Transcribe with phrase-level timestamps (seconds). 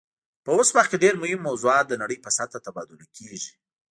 [0.43, 3.51] په اوس وخت کې ډیر مهم موضوعات د نړۍ په سطحه تبادله کیږي